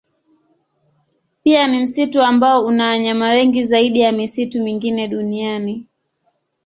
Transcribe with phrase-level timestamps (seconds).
[1.43, 5.87] Pia ni msitu ambao una wanyama wengi zaidi ya misitu mingine duniani.